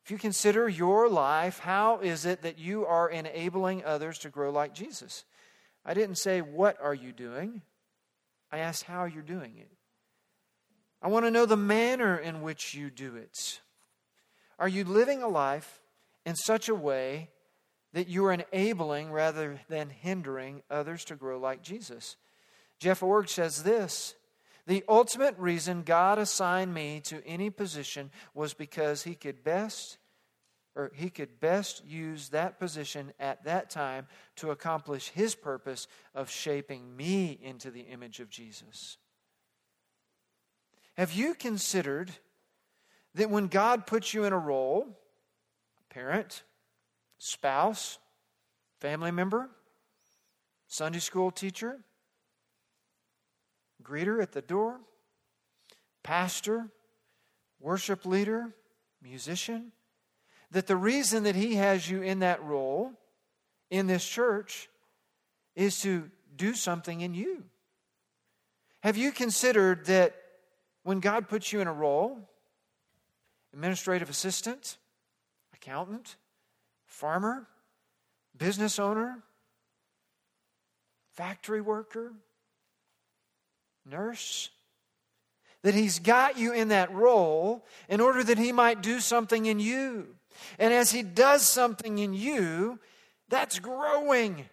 [0.03, 4.51] If you consider your life, how is it that you are enabling others to grow
[4.51, 5.25] like Jesus?
[5.85, 7.61] I didn't say, What are you doing?
[8.51, 9.71] I asked how you're doing it.
[11.01, 13.61] I want to know the manner in which you do it.
[14.57, 15.81] Are you living a life
[16.25, 17.29] in such a way
[17.93, 22.17] that you are enabling rather than hindering others to grow like Jesus?
[22.79, 24.15] Jeff Iorg says this
[24.65, 29.97] The ultimate reason God assigned me to any position was because he could best
[30.75, 36.29] or he could best use that position at that time to accomplish his purpose of
[36.29, 38.97] shaping me into the image of Jesus.
[40.97, 42.11] Have you considered
[43.15, 44.87] that when God puts you in a role,
[45.89, 46.43] parent,
[47.17, 47.97] spouse,
[48.81, 49.49] family member,
[50.67, 51.79] Sunday school teacher,
[53.81, 54.79] greeter at the door,
[56.03, 56.69] pastor,
[57.59, 58.53] worship leader,
[59.01, 59.71] musician,
[60.55, 62.93] that the reason that He has you in that role
[63.69, 64.69] in this church
[65.53, 67.43] is to do something in you.
[68.79, 70.15] Have you considered that
[70.83, 72.19] when God puts you in a role,
[73.51, 74.77] administrative assistant,
[75.53, 76.15] accountant,
[76.85, 77.47] farmer,
[78.37, 79.23] business owner,
[81.15, 82.13] factory worker,
[83.85, 84.51] nurse,
[85.63, 89.59] that He's got you in that role in order that He might do something in
[89.59, 90.14] you.
[90.59, 92.79] And as He does something in you,
[93.29, 94.45] that's growing.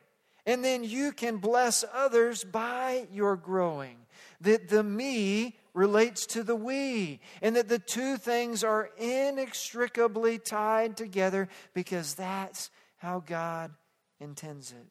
[0.46, 3.96] And then you can bless others by your growing.
[4.40, 10.96] That the me relates to the we, and that the two things are inextricably tied
[10.96, 13.72] together because that's how God
[14.20, 14.86] intends it.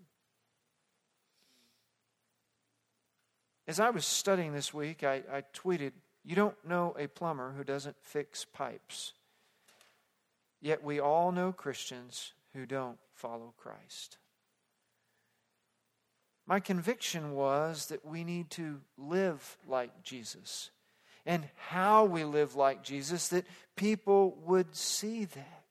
[3.68, 5.92] As I was studying this week, I, I tweeted,
[6.26, 9.14] You don't know a plumber who doesn't fix pipes.
[10.62, 14.18] Yet we all know Christians who don't follow Christ.
[16.45, 20.70] My conviction was that we need to live like Jesus.
[21.26, 23.45] And how we live like Jesus, that
[23.76, 25.64] people would see that.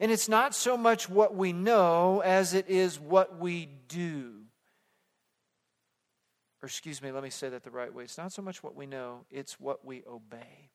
[0.00, 4.34] And it's not so much what we know as it is what we do.
[6.62, 8.04] Or, excuse me, let me say that the right way.
[8.04, 10.70] It's not so much what we know, it's what we obey.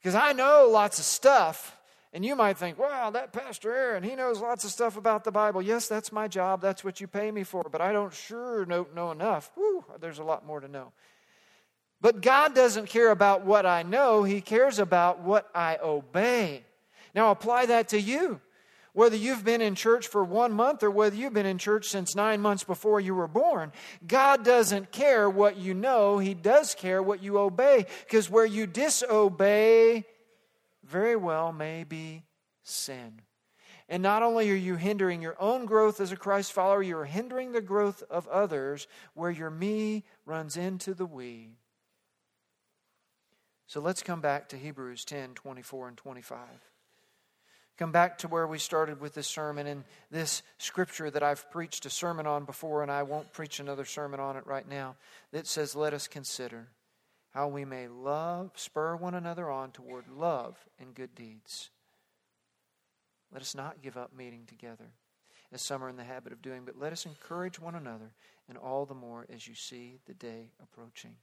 [0.00, 1.76] Because I know lots of stuff,
[2.12, 5.32] and you might think, wow, that Pastor Aaron, he knows lots of stuff about the
[5.32, 5.60] Bible.
[5.60, 6.62] Yes, that's my job.
[6.62, 7.64] That's what you pay me for.
[7.64, 9.50] But I don't sure know, know enough.
[9.54, 10.92] Whew, there's a lot more to know.
[12.00, 16.62] But God doesn't care about what I know, He cares about what I obey.
[17.14, 18.40] Now apply that to you.
[18.96, 22.14] Whether you've been in church for one month or whether you've been in church since
[22.14, 23.72] nine months before you were born,
[24.06, 26.16] God doesn't care what you know.
[26.16, 27.84] He does care what you obey.
[28.06, 30.06] Because where you disobey,
[30.82, 32.22] very well may be
[32.62, 33.20] sin.
[33.86, 37.52] And not only are you hindering your own growth as a Christ follower, you're hindering
[37.52, 41.58] the growth of others where your me runs into the we.
[43.66, 46.38] So let's come back to Hebrews 10 24 and 25.
[47.78, 51.84] Come back to where we started with this sermon and this scripture that I've preached
[51.84, 54.96] a sermon on before, and I won't preach another sermon on it right now,
[55.32, 56.68] that says, Let us consider
[57.30, 61.68] how we may love, spur one another on toward love and good deeds.
[63.30, 64.92] Let us not give up meeting together,
[65.52, 68.14] as some are in the habit of doing, but let us encourage one another,
[68.48, 71.16] and all the more as you see the day approaching.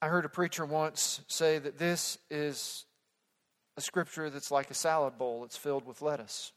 [0.00, 2.84] I heard a preacher once say that this is
[3.76, 6.52] a scripture that's like a salad bowl, it's filled with lettuce.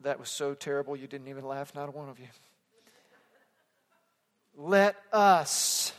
[0.00, 2.26] That was so terrible you didn't even laugh, not one of you.
[4.56, 5.92] Let us,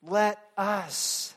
[0.00, 1.34] let us.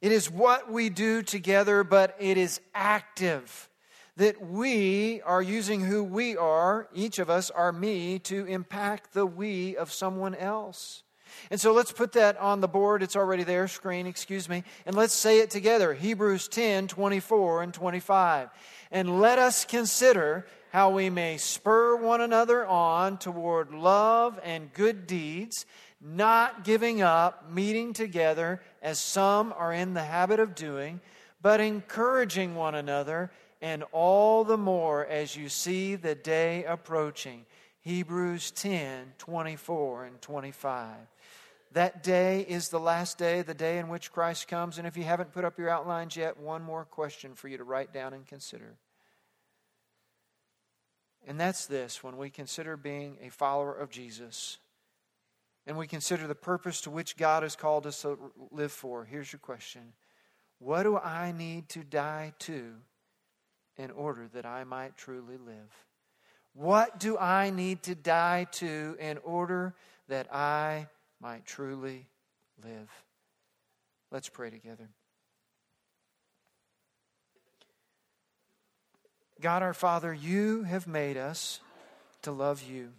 [0.00, 3.68] It is what we do together, but it is active.
[4.16, 9.26] That we are using who we are, each of us are me, to impact the
[9.26, 11.02] we of someone else.
[11.50, 13.02] And so let's put that on the board.
[13.02, 14.64] It's already there, screen, excuse me.
[14.86, 18.50] And let's say it together Hebrews 10 24 and 25.
[18.90, 25.06] And let us consider how we may spur one another on toward love and good
[25.06, 25.66] deeds,
[26.00, 31.00] not giving up meeting together as some are in the habit of doing,
[31.42, 33.30] but encouraging one another,
[33.60, 37.44] and all the more as you see the day approaching.
[37.82, 40.96] Hebrews 10 24 and 25.
[41.72, 44.76] That day is the last day, the day in which Christ comes.
[44.76, 47.64] And if you haven't put up your outlines yet, one more question for you to
[47.64, 48.76] write down and consider.
[51.26, 54.58] And that's this when we consider being a follower of Jesus
[55.66, 58.18] and we consider the purpose to which God has called us to
[58.50, 59.92] live for, here's your question
[60.58, 62.74] What do I need to die to
[63.78, 65.86] in order that I might truly live?
[66.54, 69.74] What do I need to die to in order
[70.08, 70.88] that I
[71.22, 72.08] might truly
[72.64, 72.90] live?
[74.10, 74.88] Let's pray together.
[79.40, 81.60] God our Father, you have made us
[82.22, 82.90] to love you.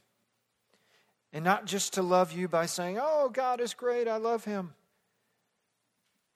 [1.32, 4.74] And not just to love you by saying, Oh, God is great, I love him,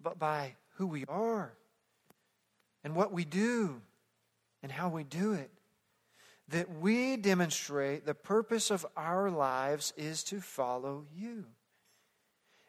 [0.02, 1.54] but by who we are
[2.84, 3.82] and what we do
[4.64, 5.52] and how we do it.
[6.50, 11.46] That we demonstrate the purpose of our lives is to follow you.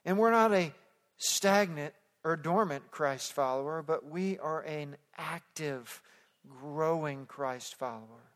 [0.09, 0.73] And we're not a
[1.19, 1.93] stagnant
[2.25, 6.01] or dormant Christ follower, but we are an active,
[6.49, 8.33] growing Christ follower.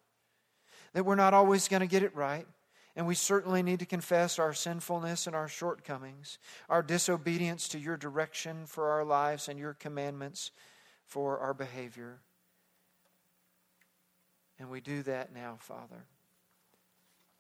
[0.93, 2.47] That we're not always going to get it right.
[2.95, 6.37] And we certainly need to confess our sinfulness and our shortcomings,
[6.69, 10.51] our disobedience to your direction for our lives and your commandments
[11.07, 12.19] for our behavior.
[14.59, 16.05] And we do that now, Father.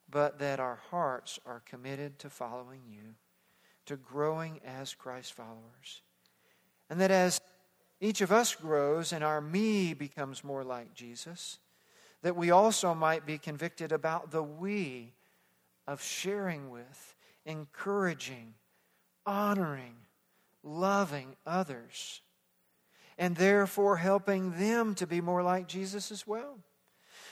[0.09, 3.16] But that our hearts are committed to following you,
[3.87, 6.03] to growing as Christ followers.
[6.91, 7.41] And that as
[8.01, 11.59] each of us grows and our me becomes more like Jesus,
[12.22, 15.12] that we also might be convicted about the we
[15.87, 18.55] of sharing with, encouraging,
[19.26, 19.95] honoring,
[20.62, 22.20] loving others,
[23.18, 26.59] and therefore helping them to be more like Jesus as well.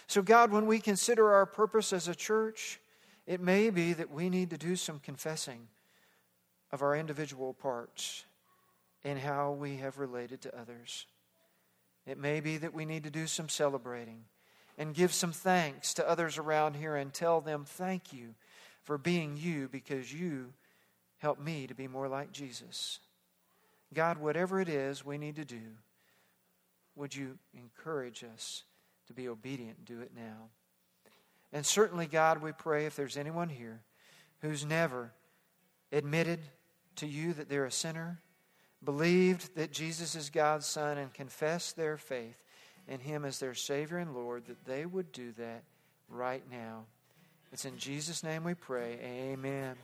[0.07, 2.81] So, God, when we consider our purpose as a church,
[3.27, 5.69] it may be that we need to do some confessing
[6.73, 8.25] of our individual parts
[9.05, 11.07] and how we have related to others.
[12.07, 14.25] It may be that we need to do some celebrating
[14.79, 18.35] and give some thanks to others around here and tell them thank you
[18.83, 20.53] for being you because you
[21.19, 22.99] help me to be more like Jesus.
[23.93, 25.77] God, whatever it is we need to do,
[26.97, 28.65] would you encourage us
[29.07, 30.49] to be obedient and do it now?
[31.53, 33.81] And certainly, God, we pray if there's anyone here
[34.41, 35.13] who's never
[35.93, 36.41] admitted
[36.97, 38.21] to you that they're a sinner,
[38.85, 42.43] believed that Jesus is God's Son, and confessed their faith,
[42.89, 45.63] in Him as their Savior and Lord, that they would do that
[46.09, 46.85] right now.
[47.53, 48.99] It's in Jesus' name we pray.
[49.03, 49.77] Amen.